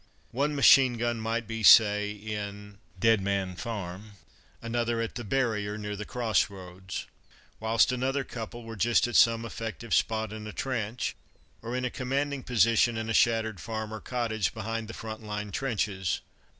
One 0.31 0.55
machine 0.55 0.97
gun 0.97 1.19
might 1.19 1.45
be, 1.47 1.61
say, 1.61 2.09
in 2.09 2.79
"Dead 2.99 3.21
Man 3.21 3.55
Farm"; 3.55 4.13
another 4.59 4.99
at 4.99 5.13
the 5.13 5.23
"Barrier" 5.23 5.77
near 5.77 5.95
the 5.95 6.05
cross 6.05 6.49
roads; 6.49 7.05
whilst 7.59 7.91
another 7.91 8.23
couple 8.23 8.63
were 8.63 8.75
just 8.75 9.07
at 9.07 9.15
some 9.15 9.45
effective 9.45 9.93
spot 9.93 10.33
in 10.33 10.47
a 10.47 10.53
trench, 10.53 11.15
or 11.61 11.75
in 11.75 11.85
a 11.85 11.91
commanding 11.91 12.41
position 12.41 12.97
in 12.97 13.11
a 13.11 13.13
shattered 13.13 13.59
farm 13.59 13.93
or 13.93 13.99
cottage 13.99 14.55
behind 14.55 14.87
the 14.87 14.95
front 14.95 15.21
line 15.21 15.51
trenches. 15.51 16.21